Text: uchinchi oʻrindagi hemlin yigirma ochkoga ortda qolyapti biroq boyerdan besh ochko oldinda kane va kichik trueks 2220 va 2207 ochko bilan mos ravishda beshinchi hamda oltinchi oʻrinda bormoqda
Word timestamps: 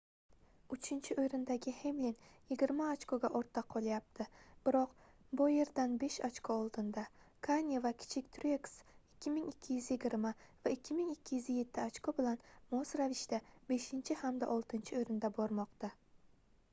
uchinchi 0.75 1.15
oʻrindagi 1.23 1.71
hemlin 1.81 2.15
yigirma 2.51 2.85
ochkoga 2.93 3.29
ortda 3.39 3.63
qolyapti 3.73 4.25
biroq 4.69 4.95
boyerdan 5.41 5.93
besh 6.05 6.17
ochko 6.29 6.57
oldinda 6.63 7.03
kane 7.49 7.83
va 7.85 7.91
kichik 8.05 8.31
trueks 8.39 8.73
2220 9.27 10.17
va 10.25 10.33
2207 10.73 11.81
ochko 11.87 12.17
bilan 12.23 12.41
mos 12.75 12.95
ravishda 13.05 13.43
beshinchi 13.73 14.21
hamda 14.27 14.49
oltinchi 14.59 15.01
oʻrinda 15.05 15.35
bormoqda 15.41 15.93